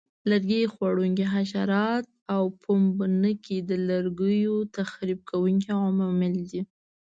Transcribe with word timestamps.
لرګي 0.29 0.63
خوړونکي 0.73 1.25
حشرات 1.33 2.05
او 2.33 2.43
پوپنکي 2.61 3.57
د 3.69 3.71
لرګیو 3.89 4.55
تخریب 4.77 5.19
کوونکي 5.29 5.69
عوامل 5.79 6.35
دي. 6.49 6.61